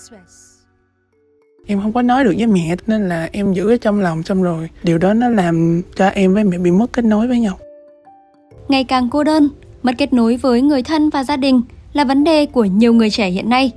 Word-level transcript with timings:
Express. 0.00 0.60
Em 1.66 1.80
không 1.80 1.92
có 1.92 2.02
nói 2.02 2.24
được 2.24 2.34
với 2.38 2.46
mẹ 2.46 2.76
nên 2.86 3.08
là 3.08 3.28
em 3.32 3.52
giữ 3.52 3.70
ở 3.70 3.76
trong 3.76 4.00
lòng 4.00 4.22
xong 4.22 4.42
rồi. 4.42 4.70
Điều 4.82 4.98
đó 4.98 5.14
nó 5.14 5.28
làm 5.28 5.82
cho 5.94 6.06
em 6.06 6.34
với 6.34 6.44
mẹ 6.44 6.58
bị 6.58 6.70
mất 6.70 6.92
kết 6.92 7.04
nối 7.04 7.28
với 7.28 7.40
nhau. 7.40 7.58
Ngày 8.68 8.84
càng 8.84 9.08
cô 9.10 9.24
đơn 9.24 9.48
mất 9.82 9.92
kết 9.98 10.12
nối 10.12 10.36
với 10.36 10.62
người 10.62 10.82
thân 10.82 11.10
và 11.10 11.24
gia 11.24 11.36
đình 11.36 11.62
là 11.92 12.04
vấn 12.04 12.24
đề 12.24 12.46
của 12.46 12.64
nhiều 12.64 12.94
người 12.94 13.10
trẻ 13.10 13.30
hiện 13.30 13.48
nay. 13.48 13.72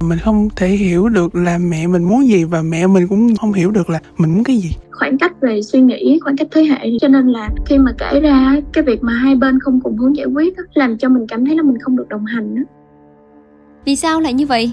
Mình 0.00 0.18
không 0.18 0.48
thể 0.56 0.68
hiểu 0.68 1.08
được 1.08 1.34
là 1.34 1.58
mẹ 1.58 1.86
mình 1.86 2.04
muốn 2.04 2.26
gì 2.26 2.44
và 2.44 2.62
mẹ 2.62 2.86
mình 2.86 3.08
cũng 3.08 3.36
không 3.36 3.52
hiểu 3.52 3.70
được 3.70 3.90
là 3.90 4.00
mình 4.18 4.34
muốn 4.34 4.44
cái 4.44 4.56
gì. 4.56 4.70
Khoảng 4.90 5.18
cách 5.18 5.40
về 5.40 5.62
suy 5.62 5.80
nghĩ 5.80 6.18
khoảng 6.22 6.36
cách 6.36 6.48
thế 6.50 6.62
hệ 6.64 6.90
cho 7.00 7.08
nên 7.08 7.28
là 7.28 7.50
khi 7.66 7.78
mà 7.78 7.92
kể 7.98 8.20
ra 8.20 8.56
cái 8.72 8.84
việc 8.84 9.02
mà 9.02 9.12
hai 9.12 9.34
bên 9.34 9.60
không 9.60 9.80
cùng 9.80 9.96
hướng 9.96 10.16
giải 10.16 10.26
quyết 10.26 10.54
làm 10.74 10.98
cho 10.98 11.08
mình 11.08 11.26
cảm 11.26 11.46
thấy 11.46 11.56
là 11.56 11.62
mình 11.62 11.78
không 11.80 11.96
được 11.96 12.08
đồng 12.08 12.24
hành 12.24 12.64
vì 13.84 13.96
sao 13.96 14.20
lại 14.20 14.32
như 14.32 14.46
vậy 14.46 14.72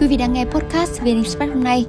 Quý 0.00 0.06
vị 0.06 0.16
đang 0.16 0.32
nghe 0.32 0.44
podcast 0.44 1.00
VN 1.00 1.16
Express 1.16 1.52
hôm 1.54 1.64
nay. 1.64 1.86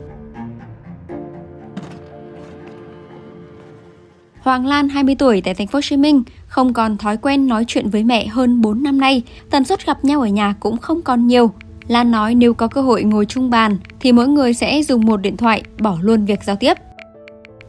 Hoàng 4.40 4.66
Lan 4.66 4.90
20 4.90 5.16
tuổi 5.20 5.42
tại 5.42 5.54
thành 5.54 5.68
phố 5.68 5.78
Hồ 5.78 5.82
Chí 5.82 5.98
Minh 5.98 6.24
không 6.48 6.74
còn 6.74 6.98
thói 6.98 7.18
quen 7.18 7.48
nói 7.48 7.66
chuyện 7.68 7.90
với 7.90 8.04
mẹ 8.04 8.28
hơn 8.28 8.62
4 8.62 8.84
năm 8.84 9.00
nay, 9.00 9.24
tần 9.50 9.64
suất 9.64 9.86
gặp 9.86 10.06
nhau 10.06 10.22
ở 10.22 10.28
nhà 10.28 10.56
cũng 10.60 10.78
không 10.78 11.02
còn 11.02 11.28
nhiều. 11.28 11.52
Lan 11.88 12.12
nói 12.12 12.36
nếu 12.36 12.54
có 12.54 12.68
cơ 12.68 12.82
hội 12.82 13.04
ngồi 13.04 13.26
chung 13.26 13.50
bàn 13.50 13.78
thì 14.00 14.12
mỗi 14.12 14.28
người 14.28 14.54
sẽ 14.54 14.84
dùng 14.84 15.06
một 15.06 15.18
điện 15.18 15.38
thoại 15.38 15.64
bỏ 15.80 15.98
luôn 16.02 16.26
việc 16.26 16.44
giao 16.44 16.56
tiếp 16.56 16.74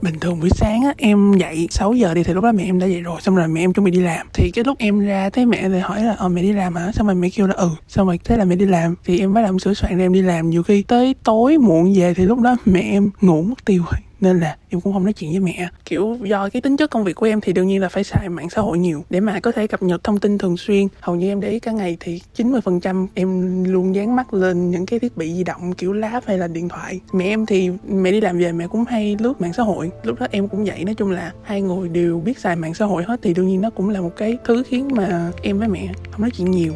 bình 0.02 0.18
thường 0.20 0.40
buổi 0.40 0.50
sáng 0.50 0.82
á, 0.82 0.95
em 0.96 1.32
dậy 1.32 1.68
6 1.70 1.92
giờ 1.92 2.14
đi 2.14 2.22
thì 2.22 2.34
lúc 2.34 2.45
đó 2.45 2.52
mẹ 2.52 2.64
em 2.64 2.78
đã 2.78 2.86
dậy 2.86 3.00
rồi, 3.00 3.20
xong 3.20 3.36
rồi 3.36 3.48
mẹ 3.48 3.60
em 3.60 3.72
chuẩn 3.72 3.84
bị 3.84 3.91
đi 3.91 4.00
làm. 4.00 4.27
Thì 4.34 4.50
cái 4.50 4.64
lúc 4.64 4.78
em 4.78 5.00
ra 5.00 5.30
thấy 5.30 5.46
mẹ 5.46 5.68
thì 5.68 5.78
hỏi 5.78 6.02
là 6.02 6.14
ờ 6.18 6.28
mẹ 6.28 6.42
đi 6.42 6.52
làm 6.52 6.74
hả? 6.74 6.92
Xong 6.92 7.06
rồi 7.06 7.16
mẹ 7.16 7.28
kêu 7.28 7.46
là 7.46 7.54
ừ. 7.54 7.70
Xong 7.88 8.06
rồi 8.06 8.18
thế 8.24 8.36
là 8.36 8.44
mẹ 8.44 8.56
đi 8.56 8.66
làm. 8.66 8.94
Thì 9.05 9.20
em 9.20 9.34
bắt 9.34 9.42
đầu 9.42 9.58
sửa 9.58 9.74
soạn 9.74 9.98
để 9.98 10.05
em 10.05 10.12
đi 10.12 10.22
làm. 10.22 10.50
Nhiều 10.50 10.62
khi 10.62 10.83
tới 10.83 11.14
tối 11.25 11.58
muộn 11.58 11.92
về 11.97 12.14
thì 12.14 12.25
lúc 12.25 12.41
đó 12.41 12.56
mẹ 12.64 12.80
em 12.80 13.10
ngủ 13.20 13.42
mất 13.42 13.64
tiêu 13.64 13.83
rồi 13.91 14.00
nên 14.20 14.40
là 14.40 14.56
em 14.68 14.80
cũng 14.80 14.92
không 14.92 15.04
nói 15.04 15.12
chuyện 15.12 15.30
với 15.30 15.40
mẹ. 15.40 15.68
Kiểu 15.84 16.16
do 16.22 16.48
cái 16.48 16.62
tính 16.62 16.76
chất 16.76 16.90
công 16.90 17.04
việc 17.04 17.16
của 17.16 17.26
em 17.26 17.40
thì 17.40 17.52
đương 17.52 17.68
nhiên 17.68 17.80
là 17.80 17.88
phải 17.88 18.04
xài 18.04 18.28
mạng 18.28 18.50
xã 18.50 18.60
hội 18.60 18.78
nhiều 18.78 19.04
để 19.10 19.20
mà 19.20 19.40
có 19.40 19.52
thể 19.52 19.66
cập 19.66 19.82
nhật 19.82 20.04
thông 20.04 20.18
tin 20.18 20.38
thường 20.38 20.56
xuyên. 20.56 20.88
Hầu 21.00 21.16
như 21.16 21.28
em 21.28 21.40
để 21.40 21.48
ý 21.48 21.60
cả 21.60 21.72
ngày 21.72 21.96
thì 22.00 22.20
90% 22.36 23.06
em 23.14 23.64
luôn 23.64 23.94
dán 23.94 24.16
mắt 24.16 24.34
lên 24.34 24.70
những 24.70 24.86
cái 24.86 24.98
thiết 24.98 25.16
bị 25.16 25.34
di 25.34 25.44
động 25.44 25.72
kiểu 25.72 25.92
láp 25.92 26.26
hay 26.26 26.38
là 26.38 26.46
điện 26.46 26.68
thoại. 26.68 27.00
Mẹ 27.12 27.24
em 27.24 27.46
thì 27.46 27.70
mẹ 27.88 28.10
đi 28.10 28.20
làm 28.20 28.38
về 28.38 28.52
mẹ 28.52 28.66
cũng 28.66 28.84
hay 28.84 29.16
lướt 29.20 29.41
mạng 29.41 29.52
xã 29.52 29.62
hội. 29.62 29.91
Lúc 30.02 30.20
đó 30.20 30.26
em 30.30 30.48
cũng 30.48 30.64
vậy 30.64 30.84
nói 30.84 30.94
chung 30.94 31.10
là 31.10 31.32
hai 31.42 31.62
người 31.62 31.88
đều 31.88 32.20
biết 32.20 32.38
xài 32.38 32.56
mạng 32.56 32.74
xã 32.74 32.84
hội 32.84 33.04
hết 33.06 33.20
thì 33.22 33.34
đương 33.34 33.48
nhiên 33.48 33.60
nó 33.60 33.70
cũng 33.70 33.88
là 33.88 34.00
một 34.00 34.12
cái 34.16 34.38
thứ 34.44 34.62
khiến 34.62 34.88
mà 34.92 35.32
em 35.42 35.58
với 35.58 35.68
mẹ 35.68 35.88
không 36.10 36.20
nói 36.20 36.30
chuyện 36.30 36.50
nhiều. 36.50 36.72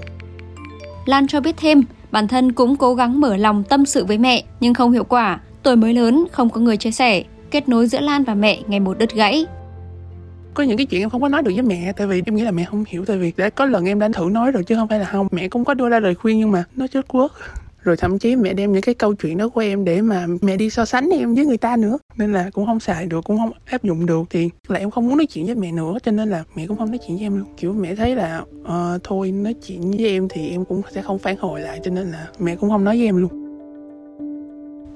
Lan 1.06 1.26
cho 1.26 1.40
biết 1.40 1.56
thêm, 1.56 1.82
bản 2.10 2.28
thân 2.28 2.52
cũng 2.52 2.76
cố 2.76 2.94
gắng 2.94 3.20
mở 3.20 3.36
lòng 3.36 3.64
tâm 3.68 3.86
sự 3.86 4.04
với 4.04 4.18
mẹ 4.18 4.44
nhưng 4.60 4.74
không 4.74 4.92
hiệu 4.92 5.04
quả. 5.04 5.40
Tuổi 5.62 5.76
mới 5.76 5.94
lớn, 5.94 6.24
không 6.32 6.50
có 6.50 6.60
người 6.60 6.76
chia 6.76 6.90
sẻ 6.90 7.24
kết 7.54 7.68
nối 7.68 7.86
giữa 7.86 8.00
Lan 8.00 8.24
và 8.24 8.34
mẹ 8.34 8.62
ngày 8.66 8.80
một 8.80 8.98
đứt 8.98 9.14
gãy. 9.14 9.46
Có 10.54 10.62
những 10.62 10.76
cái 10.76 10.86
chuyện 10.86 11.02
em 11.02 11.10
không 11.10 11.22
có 11.22 11.28
nói 11.28 11.42
được 11.42 11.50
với 11.54 11.62
mẹ 11.62 11.92
tại 11.96 12.06
vì 12.06 12.22
em 12.26 12.34
nghĩ 12.36 12.42
là 12.42 12.50
mẹ 12.50 12.64
không 12.64 12.84
hiểu 12.88 13.04
tại 13.04 13.18
vì 13.18 13.32
đã 13.36 13.50
có 13.50 13.64
lần 13.64 13.84
em 13.84 13.98
đã 13.98 14.08
thử 14.14 14.28
nói 14.30 14.52
rồi 14.52 14.64
chứ 14.64 14.74
không 14.74 14.88
phải 14.88 14.98
là 14.98 15.04
không. 15.04 15.28
Mẹ 15.30 15.48
cũng 15.48 15.64
có 15.64 15.74
đưa 15.74 15.88
ra 15.88 16.00
lời 16.00 16.14
khuyên 16.14 16.38
nhưng 16.38 16.50
mà 16.50 16.64
nó 16.76 16.86
chết 16.86 17.04
quốc 17.08 17.32
rồi 17.82 17.96
thậm 17.96 18.18
chí 18.18 18.36
mẹ 18.36 18.52
đem 18.52 18.72
những 18.72 18.82
cái 18.82 18.94
câu 18.94 19.14
chuyện 19.14 19.38
đó 19.38 19.48
của 19.48 19.60
em 19.60 19.84
để 19.84 20.02
mà 20.02 20.26
mẹ 20.42 20.56
đi 20.56 20.70
so 20.70 20.84
sánh 20.84 21.10
em 21.10 21.34
với 21.34 21.46
người 21.46 21.56
ta 21.56 21.76
nữa 21.76 21.98
nên 22.16 22.32
là 22.32 22.50
cũng 22.52 22.66
không 22.66 22.80
xài 22.80 23.06
được 23.06 23.24
cũng 23.24 23.38
không 23.38 23.50
áp 23.64 23.82
dụng 23.82 24.06
được 24.06 24.22
thì 24.30 24.50
là 24.68 24.78
em 24.78 24.90
không 24.90 25.06
muốn 25.08 25.16
nói 25.16 25.26
chuyện 25.26 25.46
với 25.46 25.54
mẹ 25.54 25.72
nữa 25.72 25.98
cho 26.02 26.12
nên 26.12 26.30
là 26.30 26.44
mẹ 26.54 26.66
cũng 26.66 26.76
không 26.76 26.90
nói 26.90 26.98
chuyện 27.06 27.16
với 27.16 27.26
em 27.26 27.38
luôn 27.38 27.48
kiểu 27.56 27.72
mẹ 27.72 27.94
thấy 27.94 28.16
là 28.16 28.42
uh, 28.62 29.02
thôi 29.04 29.32
nói 29.32 29.54
chuyện 29.66 29.90
với 29.90 30.06
em 30.06 30.28
thì 30.28 30.50
em 30.50 30.64
cũng 30.64 30.82
sẽ 30.94 31.02
không 31.02 31.18
phản 31.18 31.36
hồi 31.36 31.60
lại 31.60 31.80
cho 31.84 31.90
nên 31.90 32.10
là 32.10 32.28
mẹ 32.38 32.56
cũng 32.56 32.70
không 32.70 32.84
nói 32.84 32.96
với 32.96 33.06
em 33.06 33.16
luôn 33.16 33.43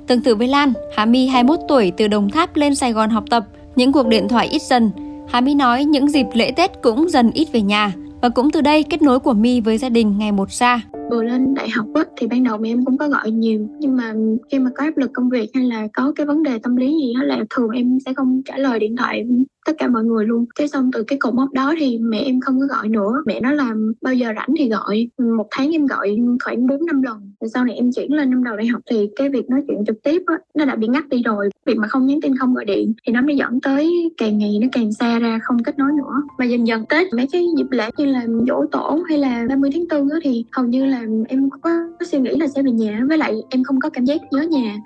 Tương 0.08 0.20
tự 0.20 0.34
với 0.34 0.48
Lan, 0.48 0.72
Hà 0.96 1.04
My 1.04 1.26
21 1.26 1.58
tuổi 1.68 1.92
từ 1.96 2.08
Đồng 2.08 2.30
Tháp 2.30 2.56
lên 2.56 2.74
Sài 2.74 2.92
Gòn 2.92 3.10
học 3.10 3.24
tập, 3.30 3.46
những 3.76 3.92
cuộc 3.92 4.06
điện 4.06 4.28
thoại 4.28 4.48
ít 4.48 4.62
dần. 4.62 4.90
Hà 5.28 5.40
My 5.40 5.54
nói 5.54 5.84
những 5.84 6.08
dịp 6.08 6.26
lễ 6.34 6.52
Tết 6.56 6.82
cũng 6.82 7.08
dần 7.08 7.30
ít 7.30 7.48
về 7.52 7.60
nhà. 7.60 7.92
Và 8.22 8.28
cũng 8.28 8.50
từ 8.50 8.60
đây 8.60 8.82
kết 8.82 9.02
nối 9.02 9.18
của 9.18 9.32
My 9.32 9.60
với 9.60 9.78
gia 9.78 9.88
đình 9.88 10.18
ngày 10.18 10.32
một 10.32 10.52
xa. 10.52 10.80
Vừa 11.10 11.22
lên 11.22 11.54
đại 11.54 11.68
học 11.68 11.86
á, 11.94 12.04
thì 12.16 12.26
ban 12.26 12.44
đầu 12.44 12.58
mẹ 12.58 12.68
em 12.68 12.84
cũng 12.84 12.98
có 12.98 13.08
gọi 13.08 13.30
nhiều. 13.30 13.68
Nhưng 13.80 13.96
mà 13.96 14.14
khi 14.52 14.58
mà 14.58 14.70
có 14.74 14.84
áp 14.84 14.96
lực 14.96 15.10
công 15.14 15.30
việc 15.30 15.50
hay 15.54 15.64
là 15.64 15.88
có 15.92 16.12
cái 16.16 16.26
vấn 16.26 16.42
đề 16.42 16.58
tâm 16.62 16.76
lý 16.76 16.86
gì 16.86 17.14
đó 17.14 17.22
là 17.22 17.44
thường 17.50 17.70
em 17.70 17.98
sẽ 18.04 18.14
không 18.14 18.42
trả 18.44 18.56
lời 18.56 18.78
điện 18.78 18.96
thoại 18.96 19.24
tất 19.68 19.74
cả 19.78 19.88
mọi 19.88 20.04
người 20.04 20.26
luôn. 20.26 20.44
Thế 20.58 20.66
xong 20.66 20.90
từ 20.92 21.02
cái 21.02 21.18
cột 21.18 21.34
mốc 21.34 21.52
đó 21.52 21.74
thì 21.78 21.98
mẹ 21.98 22.18
em 22.18 22.40
không 22.40 22.60
có 22.60 22.66
gọi 22.66 22.88
nữa. 22.88 23.22
Mẹ 23.26 23.40
nói 23.40 23.54
là 23.54 23.74
bao 24.02 24.14
giờ 24.14 24.32
rảnh 24.36 24.48
thì 24.58 24.68
gọi. 24.68 25.08
Một 25.36 25.46
tháng 25.50 25.70
em 25.70 25.86
gọi 25.86 26.18
khoảng 26.44 26.66
bốn 26.66 26.86
năm 26.86 27.02
lần. 27.02 27.32
Rồi 27.40 27.48
sau 27.54 27.64
này 27.64 27.74
em 27.74 27.90
chuyển 27.92 28.12
lên 28.12 28.30
năm 28.30 28.44
đầu 28.44 28.56
đại 28.56 28.66
học 28.66 28.82
thì 28.90 29.10
cái 29.16 29.28
việc 29.28 29.50
nói 29.50 29.62
chuyện 29.68 29.84
trực 29.86 30.02
tiếp 30.02 30.22
á, 30.26 30.34
nó 30.54 30.64
đã 30.64 30.76
bị 30.76 30.88
ngắt 30.88 31.08
đi 31.08 31.22
rồi. 31.22 31.50
Việc 31.66 31.76
mà 31.78 31.88
không 31.88 32.06
nhắn 32.06 32.20
tin 32.20 32.36
không 32.36 32.54
gọi 32.54 32.64
điện 32.64 32.92
thì 33.06 33.12
nó 33.12 33.22
mới 33.22 33.36
dẫn 33.36 33.60
tới 33.60 34.12
càng 34.16 34.38
ngày 34.38 34.58
nó 34.62 34.68
càng 34.72 34.92
xa 34.92 35.18
ra 35.18 35.38
không 35.42 35.62
kết 35.62 35.78
nối 35.78 35.92
nữa. 35.92 36.22
Và 36.38 36.44
dần 36.44 36.66
dần 36.66 36.84
tết 36.88 37.06
mấy 37.14 37.26
cái 37.32 37.46
dịp 37.56 37.66
lễ 37.70 37.90
như 37.96 38.04
là 38.04 38.26
dỗ 38.48 38.64
tổ 38.72 39.02
hay 39.08 39.18
là 39.18 39.46
30 39.48 39.70
tháng 39.74 40.00
4 40.00 40.10
á, 40.10 40.18
thì 40.22 40.44
hầu 40.52 40.66
như 40.66 40.86
là 40.86 41.02
em 41.28 41.50
có 41.62 41.70
suy 42.10 42.18
nghĩ 42.18 42.36
là 42.36 42.46
sẽ 42.46 42.62
về 42.62 42.70
nhà. 42.70 43.04
Với 43.08 43.18
lại 43.18 43.34
em 43.50 43.64
không 43.64 43.80
có 43.80 43.90
cảm 43.90 44.04
giác 44.04 44.20
nhớ 44.30 44.42
nhà 44.42 44.76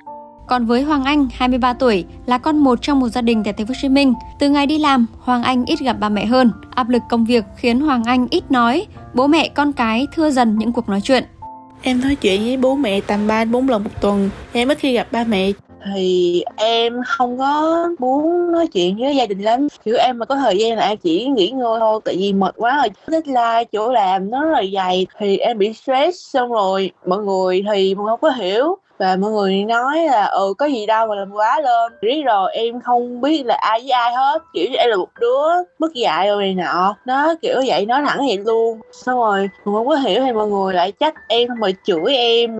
còn 0.47 0.67
với 0.67 0.83
Hoàng 0.83 1.05
Anh, 1.05 1.29
23 1.33 1.73
tuổi, 1.73 2.05
là 2.27 2.39
con 2.39 2.59
một 2.59 2.83
trong 2.83 3.01
một 3.01 3.09
gia 3.09 3.21
đình 3.21 3.43
tại 3.45 3.53
Thành 3.53 3.67
phố 3.67 3.71
Hồ 3.71 3.79
Chí 3.83 3.89
Minh, 3.89 4.15
từ 4.39 4.51
ngày 4.51 4.67
đi 4.67 4.79
làm, 4.79 5.07
Hoàng 5.21 5.43
Anh 5.43 5.65
ít 5.65 5.79
gặp 5.81 5.97
ba 6.01 6.09
mẹ 6.09 6.27
hơn. 6.27 6.51
Áp 6.75 6.89
lực 6.89 7.03
công 7.11 7.25
việc 7.25 7.45
khiến 7.57 7.81
Hoàng 7.81 8.05
Anh 8.05 8.27
ít 8.31 8.51
nói, 8.51 8.87
bố 9.15 9.27
mẹ 9.27 9.49
con 9.49 9.73
cái 9.73 10.07
thưa 10.15 10.31
dần 10.31 10.59
những 10.59 10.73
cuộc 10.73 10.89
nói 10.89 11.01
chuyện. 11.01 11.25
Em 11.83 12.01
nói 12.01 12.15
chuyện 12.15 12.43
với 12.43 12.57
bố 12.57 12.75
mẹ 12.75 13.01
tầm 13.01 13.27
3 13.27 13.45
4 13.45 13.69
lần 13.69 13.85
một 13.85 13.91
tuần. 14.01 14.31
Em 14.53 14.69
ít 14.69 14.79
khi 14.79 14.93
gặp 14.93 15.07
ba 15.13 15.25
mẹ 15.25 15.53
thì 15.95 16.45
em 16.57 17.01
không 17.07 17.39
có 17.39 17.89
muốn 17.99 18.53
nói 18.53 18.67
chuyện 18.67 18.97
với 18.99 19.17
gia 19.17 19.27
đình 19.27 19.41
lắm 19.41 19.69
kiểu 19.85 19.97
em 19.97 20.19
mà 20.19 20.27
có 20.27 20.37
thời 20.37 20.59
gian 20.59 20.77
là 20.77 20.89
em 20.89 20.99
chỉ 20.99 21.25
nghỉ 21.25 21.51
ngơi 21.51 21.81
thôi 21.81 22.01
tại 22.05 22.17
vì 22.19 22.33
mệt 22.33 22.55
quá 22.57 22.77
rồi 22.77 22.89
deadline 23.07 23.65
chỗ 23.73 23.93
làm 23.93 24.31
nó 24.31 24.45
rất 24.45 24.51
là 24.51 24.63
dày 24.75 25.07
thì 25.19 25.37
em 25.37 25.59
bị 25.59 25.73
stress 25.73 26.19
xong 26.33 26.53
rồi 26.53 26.91
mọi 27.07 27.19
người 27.19 27.65
thì 27.73 27.95
mọi 27.95 28.07
không 28.07 28.21
có 28.21 28.31
hiểu 28.31 28.77
và 28.99 29.17
mọi 29.17 29.31
người 29.31 29.65
nói 29.65 29.99
là 30.05 30.25
ừ 30.25 30.55
có 30.59 30.67
gì 30.67 30.87
đâu 30.87 31.07
mà 31.07 31.15
làm 31.15 31.33
quá 31.33 31.61
lên. 31.61 31.93
Riết 32.03 32.23
rồi 32.25 32.53
em 32.55 32.81
không 32.81 33.21
biết 33.21 33.47
là 33.47 33.55
ai 33.61 33.81
với 33.81 33.91
ai 33.91 34.15
hết 34.15 34.43
kiểu 34.55 34.67
em 34.79 34.91
là 34.91 34.97
một 34.97 35.09
đứa 35.21 35.49
mất 35.79 35.95
dạy 35.95 36.29
rồi 36.29 36.43
này 36.43 36.55
nọ. 36.55 36.97
Nó 37.07 37.35
kiểu 37.43 37.63
vậy 37.67 37.87
nói 37.87 38.03
thẳng 38.07 38.19
vậy 38.19 38.39
luôn. 38.39 38.81
Xong 38.93 39.19
rồi 39.19 39.41
mình 39.41 39.75
không 39.75 39.89
có 39.89 39.95
hiểu 39.95 40.23
thì 40.27 40.33
mọi 40.33 40.49
người 40.49 40.75
lại 40.75 40.93
trách 41.01 41.15
em 41.29 41.49
mà 41.61 41.69
chửi 41.85 42.17
em. 42.17 42.59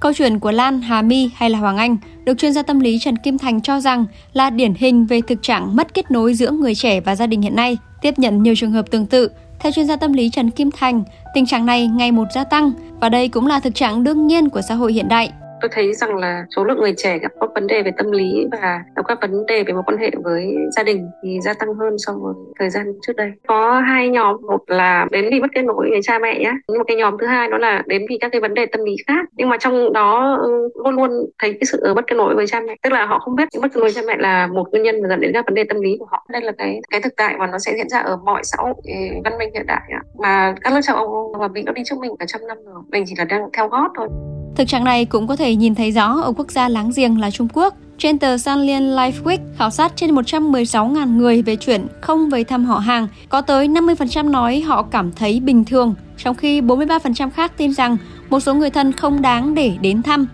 Câu 0.00 0.12
chuyện 0.12 0.40
của 0.40 0.50
Lan, 0.50 0.80
Hà 0.80 1.02
My 1.02 1.30
hay 1.34 1.50
là 1.50 1.58
Hoàng 1.58 1.76
Anh 1.76 1.96
được 2.24 2.38
chuyên 2.38 2.52
gia 2.52 2.62
tâm 2.62 2.80
lý 2.80 2.98
Trần 2.98 3.16
Kim 3.16 3.38
Thành 3.38 3.60
cho 3.60 3.80
rằng 3.80 4.06
là 4.32 4.50
điển 4.50 4.74
hình 4.74 5.06
về 5.06 5.20
thực 5.20 5.42
trạng 5.42 5.76
mất 5.76 5.94
kết 5.94 6.10
nối 6.10 6.34
giữa 6.34 6.50
người 6.50 6.74
trẻ 6.74 7.00
và 7.00 7.16
gia 7.16 7.26
đình 7.26 7.42
hiện 7.42 7.56
nay, 7.56 7.78
tiếp 8.02 8.14
nhận 8.18 8.42
nhiều 8.42 8.54
trường 8.56 8.72
hợp 8.72 8.90
tương 8.90 9.06
tự. 9.06 9.30
Theo 9.60 9.72
chuyên 9.72 9.86
gia 9.86 9.96
tâm 9.96 10.12
lý 10.12 10.30
Trần 10.30 10.50
Kim 10.50 10.70
Thành, 10.70 11.02
tình 11.34 11.46
trạng 11.46 11.66
này 11.66 11.86
ngày 11.86 12.12
một 12.12 12.24
gia 12.34 12.44
tăng 12.44 12.72
và 13.00 13.08
đây 13.08 13.28
cũng 13.28 13.46
là 13.46 13.60
thực 13.60 13.74
trạng 13.74 14.04
đương 14.04 14.26
nhiên 14.26 14.50
của 14.50 14.60
xã 14.60 14.74
hội 14.74 14.92
hiện 14.92 15.08
đại 15.08 15.32
tôi 15.60 15.68
thấy 15.72 15.94
rằng 15.94 16.16
là 16.16 16.44
số 16.56 16.64
lượng 16.64 16.80
người 16.80 16.94
trẻ 16.96 17.18
gặp 17.18 17.32
các 17.40 17.50
vấn 17.54 17.66
đề 17.66 17.82
về 17.82 17.90
tâm 17.96 18.10
lý 18.10 18.46
và 18.52 18.80
gặp 18.96 19.02
các 19.08 19.18
vấn 19.20 19.46
đề 19.46 19.64
về 19.64 19.72
mối 19.72 19.82
quan 19.86 19.98
hệ 19.98 20.10
với 20.24 20.56
gia 20.76 20.82
đình 20.82 21.08
thì 21.22 21.38
gia 21.40 21.54
tăng 21.54 21.74
hơn 21.74 21.96
so 21.98 22.12
với 22.12 22.34
thời 22.58 22.70
gian 22.70 22.86
trước 23.02 23.16
đây. 23.16 23.32
Có 23.46 23.80
hai 23.80 24.08
nhóm, 24.08 24.36
một 24.42 24.60
là 24.66 25.06
đến 25.10 25.28
vì 25.30 25.40
mất 25.40 25.48
kết 25.54 25.62
nối 25.62 25.90
với 25.90 26.00
cha 26.02 26.18
mẹ 26.18 26.38
nhá. 26.38 26.52
Nhưng 26.68 26.78
mà 26.78 26.84
cái 26.84 26.96
nhóm 26.96 27.16
thứ 27.20 27.26
hai 27.26 27.48
đó 27.48 27.58
là 27.58 27.82
đến 27.86 28.06
vì 28.10 28.18
các 28.20 28.32
cái 28.32 28.40
vấn 28.40 28.54
đề 28.54 28.66
tâm 28.66 28.84
lý 28.84 28.96
khác. 29.06 29.26
Nhưng 29.36 29.48
mà 29.48 29.56
trong 29.60 29.92
đó 29.92 30.38
ừ, 30.42 30.68
luôn 30.84 30.96
luôn 30.96 31.10
thấy 31.38 31.52
cái 31.52 31.64
sự 31.72 31.94
mất 31.94 32.06
kết 32.06 32.16
nối 32.16 32.34
với 32.34 32.46
cha 32.46 32.60
mẹ. 32.60 32.76
Tức 32.82 32.92
là 32.92 33.06
họ 33.06 33.18
không 33.18 33.36
biết 33.36 33.48
mất 33.62 33.68
kết 33.74 33.80
nối 33.80 33.82
với 33.82 33.92
cha 33.92 34.02
mẹ 34.06 34.16
là 34.18 34.46
một 34.46 34.68
nguyên 34.70 34.82
nhân 34.82 35.08
dẫn 35.08 35.20
đến 35.20 35.30
các 35.34 35.44
vấn 35.46 35.54
đề 35.54 35.64
tâm 35.64 35.80
lý 35.80 35.96
của 35.98 36.06
họ. 36.10 36.26
Đây 36.28 36.42
là 36.42 36.52
cái 36.58 36.80
cái 36.90 37.00
thực 37.00 37.16
tại 37.16 37.34
và 37.38 37.46
nó 37.46 37.58
sẽ 37.58 37.72
diễn 37.76 37.88
ra 37.88 37.98
ở 37.98 38.16
mọi 38.24 38.40
xã 38.44 38.56
hội 38.58 38.74
ừ, 38.84 38.92
văn 39.24 39.38
minh 39.38 39.50
hiện 39.54 39.66
đại 39.66 39.82
mà 40.18 40.54
các 40.60 40.72
nước 40.72 40.80
châu 40.82 40.96
Âu 40.96 41.34
và 41.38 41.48
Mỹ 41.48 41.62
đã 41.66 41.72
đi 41.72 41.82
trước 41.84 41.96
mình 42.00 42.12
cả 42.18 42.26
trăm 42.28 42.46
năm 42.48 42.58
rồi. 42.64 42.82
Mình 42.90 43.04
chỉ 43.06 43.14
là 43.18 43.24
đang 43.24 43.42
theo 43.52 43.68
gót 43.68 43.88
thôi. 43.96 44.08
Thực 44.56 44.68
trạng 44.68 44.84
này 44.84 45.04
cũng 45.04 45.26
có 45.26 45.36
thể 45.36 45.56
nhìn 45.56 45.74
thấy 45.74 45.90
rõ 45.90 46.20
ở 46.20 46.32
quốc 46.36 46.50
gia 46.50 46.68
láng 46.68 46.90
giềng 46.96 47.20
là 47.20 47.30
Trung 47.30 47.48
Quốc. 47.52 47.74
Trên 47.98 48.18
tờ 48.18 48.38
Sanlian 48.38 48.96
Life 48.96 49.22
Week 49.24 49.38
khảo 49.58 49.70
sát 49.70 49.92
trên 49.96 50.14
116.000 50.14 51.16
người 51.16 51.42
về 51.42 51.56
chuyện 51.56 51.86
không 52.00 52.30
về 52.30 52.44
thăm 52.44 52.64
họ 52.64 52.78
hàng, 52.78 53.08
có 53.28 53.40
tới 53.40 53.68
50% 53.68 54.30
nói 54.30 54.60
họ 54.60 54.82
cảm 54.82 55.12
thấy 55.12 55.40
bình 55.40 55.64
thường, 55.64 55.94
trong 56.16 56.34
khi 56.34 56.60
43% 56.60 57.30
khác 57.30 57.52
tin 57.56 57.72
rằng 57.72 57.96
một 58.30 58.40
số 58.40 58.54
người 58.54 58.70
thân 58.70 58.92
không 58.92 59.22
đáng 59.22 59.54
để 59.54 59.72
đến 59.80 60.02
thăm. 60.02 60.26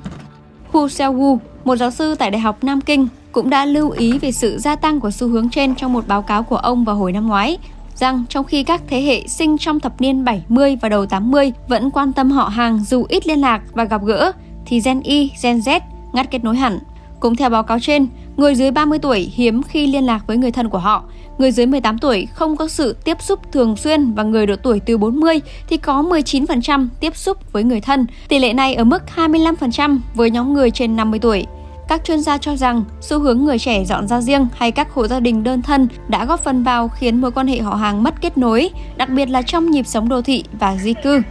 Hu 0.72 0.86
Xiaowu, 0.86 1.38
một 1.64 1.76
giáo 1.76 1.90
sư 1.90 2.14
tại 2.14 2.30
Đại 2.30 2.40
học 2.40 2.64
Nam 2.64 2.80
Kinh, 2.80 3.08
cũng 3.32 3.50
đã 3.50 3.64
lưu 3.64 3.90
ý 3.90 4.18
về 4.18 4.32
sự 4.32 4.58
gia 4.58 4.76
tăng 4.76 5.00
của 5.00 5.10
xu 5.10 5.28
hướng 5.28 5.50
trên 5.50 5.74
trong 5.74 5.92
một 5.92 6.08
báo 6.08 6.22
cáo 6.22 6.42
của 6.42 6.56
ông 6.56 6.84
vào 6.84 6.96
hồi 6.96 7.12
năm 7.12 7.26
ngoái 7.28 7.58
rằng 7.94 8.24
trong 8.28 8.44
khi 8.44 8.62
các 8.62 8.82
thế 8.88 9.02
hệ 9.02 9.26
sinh 9.26 9.58
trong 9.58 9.80
thập 9.80 10.00
niên 10.00 10.24
70 10.24 10.76
và 10.80 10.88
đầu 10.88 11.06
80 11.06 11.52
vẫn 11.68 11.90
quan 11.90 12.12
tâm 12.12 12.30
họ 12.30 12.48
hàng 12.48 12.84
dù 12.84 13.06
ít 13.08 13.26
liên 13.26 13.40
lạc 13.40 13.62
và 13.72 13.84
gặp 13.84 14.04
gỡ, 14.04 14.32
thì 14.66 14.80
Gen 14.80 15.00
Y, 15.00 15.30
Gen 15.42 15.58
Z 15.58 15.80
ngắt 16.12 16.30
kết 16.30 16.44
nối 16.44 16.56
hẳn. 16.56 16.78
Cũng 17.20 17.36
theo 17.36 17.50
báo 17.50 17.62
cáo 17.62 17.78
trên, 17.80 18.08
Người 18.36 18.54
dưới 18.54 18.70
30 18.70 18.98
tuổi 18.98 19.30
hiếm 19.34 19.62
khi 19.62 19.86
liên 19.86 20.04
lạc 20.04 20.26
với 20.26 20.36
người 20.36 20.50
thân 20.50 20.68
của 20.68 20.78
họ. 20.78 21.04
Người 21.38 21.52
dưới 21.52 21.66
18 21.66 21.98
tuổi 21.98 22.26
không 22.34 22.56
có 22.56 22.68
sự 22.68 22.96
tiếp 23.04 23.22
xúc 23.22 23.52
thường 23.52 23.76
xuyên 23.76 24.12
và 24.12 24.22
người 24.22 24.46
độ 24.46 24.56
tuổi 24.62 24.80
từ 24.80 24.98
40 24.98 25.40
thì 25.68 25.76
có 25.76 26.02
19% 26.02 26.88
tiếp 27.00 27.16
xúc 27.16 27.52
với 27.52 27.64
người 27.64 27.80
thân. 27.80 28.06
Tỷ 28.28 28.38
lệ 28.38 28.52
này 28.52 28.74
ở 28.74 28.84
mức 28.84 29.02
25% 29.16 29.98
với 30.14 30.30
nhóm 30.30 30.52
người 30.54 30.70
trên 30.70 30.96
50 30.96 31.20
tuổi. 31.20 31.46
Các 31.88 32.04
chuyên 32.04 32.20
gia 32.20 32.38
cho 32.38 32.56
rằng 32.56 32.84
xu 33.00 33.18
hướng 33.18 33.44
người 33.44 33.58
trẻ 33.58 33.84
dọn 33.84 34.08
ra 34.08 34.20
riêng 34.20 34.48
hay 34.56 34.72
các 34.72 34.90
hộ 34.90 35.06
gia 35.06 35.20
đình 35.20 35.44
đơn 35.44 35.62
thân 35.62 35.88
đã 36.08 36.24
góp 36.24 36.44
phần 36.44 36.62
vào 36.62 36.88
khiến 36.88 37.20
mối 37.20 37.32
quan 37.32 37.46
hệ 37.46 37.58
họ 37.60 37.74
hàng 37.74 38.02
mất 38.02 38.20
kết 38.20 38.38
nối, 38.38 38.70
đặc 38.96 39.08
biệt 39.08 39.28
là 39.28 39.42
trong 39.42 39.70
nhịp 39.70 39.86
sống 39.86 40.08
đô 40.08 40.22
thị 40.22 40.44
và 40.52 40.76
di 40.76 40.94
cư. 40.94 41.22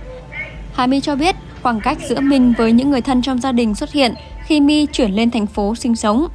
Hà 0.74 0.88
My 0.88 1.00
cho 1.00 1.16
biết 1.16 1.36
khoảng 1.64 1.80
cách 1.82 1.98
giữa 2.10 2.20
mình 2.20 2.54
với 2.58 2.72
những 2.72 2.90
người 2.90 3.02
thân 3.02 3.22
trong 3.22 3.42
gia 3.42 3.52
đình 3.52 3.76
xuất 3.76 3.92
hiện 3.92 4.14
khi 4.46 4.62
My 4.62 4.86
chuyển 4.86 5.12
lên 5.12 5.32
thành 5.32 5.48
phố 5.48 5.76
sinh 5.76 5.96
sống 5.96 6.28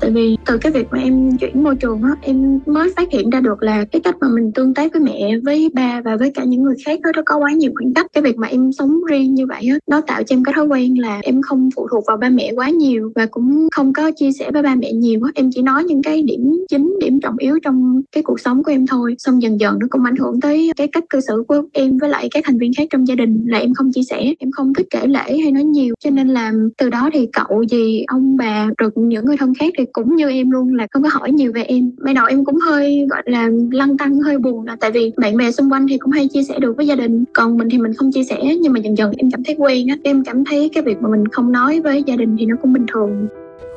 tại 0.00 0.10
vì 0.10 0.36
từ 0.46 0.58
cái 0.58 0.72
việc 0.72 0.86
mà 0.90 0.98
em 0.98 1.36
chuyển 1.40 1.62
môi 1.62 1.76
trường 1.76 2.02
á, 2.02 2.10
em 2.20 2.58
mới 2.66 2.92
phát 2.96 3.08
hiện 3.12 3.30
ra 3.30 3.40
được 3.40 3.62
là 3.62 3.84
cái 3.92 4.00
cách 4.04 4.14
mà 4.20 4.28
mình 4.34 4.52
tương 4.52 4.74
tác 4.74 4.92
với 4.92 5.02
mẹ, 5.02 5.38
với 5.44 5.70
ba 5.74 6.00
và 6.04 6.16
với 6.16 6.30
cả 6.34 6.44
những 6.44 6.62
người 6.62 6.74
khác 6.86 7.00
đó 7.00 7.10
nó 7.16 7.22
có 7.26 7.36
quá 7.36 7.52
nhiều 7.52 7.72
khoảng 7.78 7.94
cách. 7.94 8.06
Cái 8.12 8.22
việc 8.22 8.36
mà 8.36 8.46
em 8.46 8.72
sống 8.72 9.04
riêng 9.10 9.34
như 9.34 9.46
vậy 9.46 9.68
á, 9.70 9.78
nó 9.90 10.00
tạo 10.00 10.22
cho 10.22 10.36
em 10.36 10.44
cái 10.44 10.52
thói 10.56 10.66
quen 10.66 11.00
là 11.00 11.20
em 11.22 11.42
không 11.42 11.68
phụ 11.76 11.86
thuộc 11.90 12.04
vào 12.06 12.16
ba 12.16 12.28
mẹ 12.28 12.52
quá 12.56 12.70
nhiều 12.70 13.12
và 13.14 13.26
cũng 13.26 13.68
không 13.72 13.92
có 13.92 14.10
chia 14.16 14.32
sẻ 14.32 14.50
với 14.52 14.62
ba 14.62 14.74
mẹ 14.74 14.92
nhiều 14.92 15.20
á. 15.24 15.30
Em 15.34 15.50
chỉ 15.54 15.62
nói 15.62 15.84
những 15.84 16.02
cái 16.02 16.22
điểm 16.22 16.64
chính, 16.70 16.96
điểm 17.00 17.20
trọng 17.20 17.36
yếu 17.38 17.58
trong 17.62 18.02
cái 18.12 18.22
cuộc 18.22 18.40
sống 18.40 18.62
của 18.62 18.70
em 18.70 18.86
thôi. 18.86 19.14
Xong 19.18 19.42
dần 19.42 19.60
dần 19.60 19.78
nó 19.80 19.86
cũng 19.90 20.04
ảnh 20.04 20.16
hưởng 20.16 20.40
tới 20.40 20.70
cái 20.76 20.88
cách 20.88 21.04
cư 21.10 21.20
xử 21.20 21.44
của 21.48 21.62
em 21.72 21.98
với 21.98 22.08
lại 22.10 22.28
các 22.30 22.44
thành 22.46 22.58
viên 22.58 22.72
khác 22.76 22.88
trong 22.90 23.08
gia 23.08 23.14
đình 23.14 23.44
là 23.46 23.58
em 23.58 23.74
không 23.74 23.92
chia 23.92 24.02
sẻ, 24.10 24.34
em 24.38 24.50
không 24.50 24.74
thích 24.74 24.86
kể 24.90 25.06
lễ 25.06 25.38
hay 25.42 25.52
nói 25.52 25.64
nhiều. 25.64 25.94
Cho 26.00 26.10
nên 26.10 26.28
là 26.28 26.52
từ 26.78 26.90
đó 26.90 27.10
thì 27.12 27.28
cậu 27.32 27.62
gì 27.62 28.04
ông 28.06 28.36
bà, 28.36 28.68
rồi 28.78 28.90
những 28.96 29.24
người 29.24 29.36
thân 29.36 29.52
khác 29.58 29.74
thì 29.78 29.84
cũng 29.92 30.16
như 30.16 30.28
em 30.30 30.50
luôn, 30.50 30.74
là 30.74 30.86
không 30.90 31.02
có 31.02 31.08
hỏi 31.12 31.32
nhiều 31.32 31.52
về 31.54 31.62
em. 31.62 31.90
Ban 31.98 32.14
đầu 32.14 32.26
em 32.26 32.44
cũng 32.44 32.56
hơi, 32.56 33.06
gọi 33.10 33.22
là 33.26 33.48
lăng 33.70 33.96
tăng 33.96 34.20
hơi 34.20 34.38
buồn 34.38 34.66
là 34.66 34.76
tại 34.80 34.90
vì 34.90 35.12
bạn 35.16 35.36
bè 35.36 35.50
xung 35.50 35.72
quanh 35.72 35.86
thì 35.88 35.98
cũng 35.98 36.12
hay 36.12 36.28
chia 36.28 36.42
sẻ 36.42 36.58
được 36.58 36.76
với 36.76 36.86
gia 36.86 36.94
đình. 36.94 37.24
Còn 37.32 37.58
mình 37.58 37.68
thì 37.70 37.78
mình 37.78 37.94
không 37.94 38.12
chia 38.12 38.24
sẻ, 38.24 38.56
nhưng 38.60 38.72
mà 38.72 38.80
dần 38.80 38.96
dần 38.96 39.12
em 39.16 39.30
cảm 39.30 39.44
thấy 39.44 39.56
quen 39.58 39.86
á. 39.88 39.96
Em 40.02 40.24
cảm 40.24 40.44
thấy 40.44 40.70
cái 40.74 40.82
việc 40.82 41.02
mà 41.02 41.08
mình 41.08 41.28
không 41.28 41.52
nói 41.52 41.80
với 41.80 42.02
gia 42.06 42.16
đình 42.16 42.36
thì 42.38 42.46
nó 42.46 42.56
cũng 42.62 42.72
bình 42.72 42.86
thường. 42.92 43.28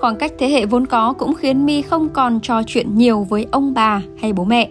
Khoảng 0.02 0.16
cách 0.16 0.32
thế 0.40 0.50
hệ 0.50 0.66
vốn 0.66 0.86
có 0.86 1.14
cũng 1.14 1.34
khiến 1.34 1.66
mi 1.66 1.82
không 1.82 2.10
còn 2.14 2.40
trò 2.42 2.62
chuyện 2.68 2.96
nhiều 2.96 3.28
với 3.30 3.46
ông 3.52 3.74
bà 3.74 4.02
hay 4.22 4.34
bố 4.34 4.44
mẹ 4.44 4.70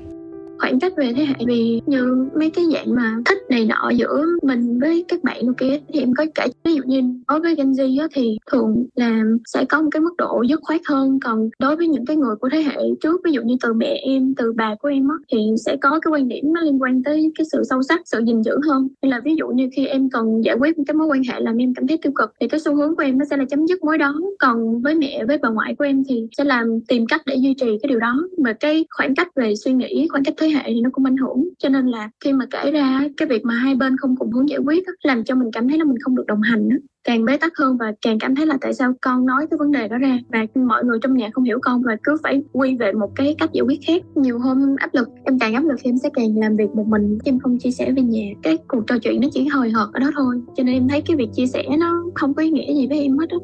khoảng 0.61 0.81
cách 0.81 0.93
về 0.97 1.13
thế 1.17 1.25
hệ 1.25 1.35
vì 1.47 1.81
như 1.87 2.27
mấy 2.39 2.51
cái 2.51 2.65
dạng 2.73 2.95
mà 2.95 3.17
thích 3.25 3.39
này 3.49 3.65
nọ 3.65 3.91
giữa 3.91 4.27
mình 4.43 4.79
với 4.81 5.05
các 5.09 5.25
bạn 5.25 5.55
kia 5.55 5.79
thì 5.93 6.01
em 6.01 6.15
có 6.15 6.27
kể. 6.35 6.47
Ví 6.65 6.75
dụ 6.75 6.83
như 6.87 7.01
đối 7.29 7.41
với 7.41 7.55
Gen 7.55 7.73
Z 7.73 8.09
thì 8.15 8.39
thường 8.53 8.87
là 8.95 9.23
sẽ 9.47 9.65
có 9.65 9.83
một 9.83 9.89
cái 9.91 10.01
mức 10.01 10.15
độ 10.19 10.43
dứt 10.49 10.61
khoát 10.63 10.81
hơn. 10.89 11.19
Còn 11.25 11.51
đối 11.59 11.77
với 11.77 11.89
những 11.89 12.07
cái 12.07 12.17
người 12.17 12.37
của 12.41 12.49
thế 12.53 12.63
hệ 12.63 12.77
trước, 13.01 13.21
ví 13.25 13.33
dụ 13.33 13.43
như 13.43 13.57
từ 13.63 13.73
mẹ 13.73 14.01
em, 14.03 14.35
từ 14.37 14.53
bà 14.57 14.75
của 14.75 14.89
em 14.89 15.09
á, 15.09 15.15
thì 15.33 15.39
sẽ 15.67 15.77
có 15.81 15.91
cái 15.91 16.11
quan 16.13 16.29
điểm 16.29 16.53
nó 16.53 16.61
liên 16.61 16.83
quan 16.83 17.03
tới 17.03 17.31
cái 17.39 17.45
sự 17.53 17.63
sâu 17.71 17.83
sắc, 17.83 18.01
sự 18.05 18.21
gìn 18.27 18.43
giữ 18.43 18.53
hơn. 18.69 18.89
Nên 19.03 19.11
là 19.11 19.21
ví 19.25 19.35
dụ 19.39 19.49
như 19.49 19.69
khi 19.77 19.87
em 19.87 20.11
cần 20.11 20.45
giải 20.45 20.57
quyết 20.61 20.79
một 20.79 20.85
cái 20.87 20.95
mối 20.95 21.07
quan 21.07 21.23
hệ 21.23 21.41
làm 21.41 21.57
em 21.57 21.75
cảm 21.75 21.87
thấy 21.87 21.99
tiêu 22.03 22.13
cực 22.15 22.33
thì 22.41 22.49
cái 22.49 22.61
xu 22.61 22.77
hướng 22.77 22.97
của 22.97 23.03
em 23.03 23.19
nó 23.19 23.25
sẽ 23.31 23.37
là 23.37 23.45
chấm 23.51 23.67
dứt 23.67 23.85
mối 23.85 23.99
đó. 23.99 24.15
Còn 24.39 24.83
với 24.83 24.95
mẹ, 24.95 25.25
với 25.29 25.39
bà 25.39 25.49
ngoại 25.49 25.75
của 25.75 25.85
em 25.85 26.03
thì 26.09 26.27
sẽ 26.37 26.45
làm 26.45 26.81
tìm 26.89 27.07
cách 27.07 27.23
để 27.27 27.35
duy 27.35 27.55
trì 27.55 27.67
cái 27.67 27.89
điều 27.89 27.99
đó. 27.99 28.29
Mà 28.39 28.53
cái 28.53 28.85
khoảng 28.91 29.15
cách 29.15 29.29
về 29.37 29.55
suy 29.65 29.73
nghĩ, 29.73 30.09
khoảng 30.11 30.25
cách 30.25 30.35
thế 30.37 30.49
hệ 30.51 30.63
thì 30.67 30.81
nó 30.81 30.91
cũng 30.93 31.05
ảnh 31.05 31.17
hưởng. 31.17 31.49
Cho 31.59 31.69
nên 31.69 31.87
là 31.87 32.11
khi 32.25 32.33
mà 32.33 32.47
kể 32.51 32.71
ra 32.71 33.09
cái 33.17 33.29
việc 33.29 33.45
mà 33.45 33.55
hai 33.55 33.75
bên 33.75 33.97
không 33.97 34.17
cùng 34.17 34.33
hướng 34.33 34.49
giải 34.49 34.59
quyết 34.59 34.85
làm 35.03 35.25
cho 35.25 35.35
mình 35.35 35.51
cảm 35.53 35.69
thấy 35.69 35.79
là 35.79 35.85
mình 35.85 35.99
không 36.01 36.17
được 36.17 36.27
đồng 36.27 36.41
hành 36.41 36.69
càng 37.05 37.25
bế 37.25 37.37
tắc 37.37 37.53
hơn 37.59 37.77
và 37.77 37.93
càng 38.03 38.19
cảm 38.19 38.35
thấy 38.35 38.47
là 38.47 38.59
tại 38.61 38.75
sao 38.75 38.93
con 39.01 39.27
nói 39.27 39.47
cái 39.51 39.59
vấn 39.59 39.73
đề 39.73 39.89
đó 39.89 39.99
ra 39.99 40.19
và 40.29 40.47
mọi 40.55 40.85
người 40.85 40.99
trong 41.03 41.17
nhà 41.17 41.31
không 41.33 41.45
hiểu 41.45 41.59
con 41.63 41.83
và 41.83 41.97
cứ 42.03 42.17
phải 42.23 42.43
quy 42.53 42.77
về 42.77 42.93
một 42.93 43.11
cái 43.17 43.35
cách 43.39 43.51
giải 43.53 43.63
quyết 43.63 43.81
khác. 43.87 44.03
Nhiều 44.15 44.39
hôm 44.39 44.77
áp 44.77 44.95
lực 44.95 45.09
em 45.25 45.39
càng 45.39 45.55
áp 45.55 45.65
lực 45.65 45.77
thì 45.83 45.91
em 45.91 45.99
sẽ 45.99 46.09
càng 46.15 46.39
làm 46.39 46.57
việc 46.57 46.71
một 46.75 46.87
mình 46.87 47.19
em 47.25 47.39
không 47.39 47.59
chia 47.59 47.71
sẻ 47.71 47.93
về 47.93 48.03
nhà. 48.03 48.25
Cái 48.43 48.59
cuộc 48.69 48.87
trò 48.87 48.99
chuyện 48.99 49.21
nó 49.21 49.29
chỉ 49.33 49.47
hồi 49.47 49.71
hợt 49.71 49.89
ở 49.93 50.01
đó 50.01 50.11
thôi. 50.15 50.41
Cho 50.57 50.63
nên 50.63 50.75
em 50.75 50.89
thấy 50.89 51.01
cái 51.01 51.17
việc 51.17 51.29
chia 51.35 51.47
sẻ 51.47 51.65
nó 51.79 52.05
không 52.15 52.35
có 52.35 52.43
ý 52.43 52.51
nghĩa 52.51 52.75
gì 52.75 52.87
với 52.87 53.01
em 53.01 53.19
hết 53.19 53.31
á. 53.31 53.37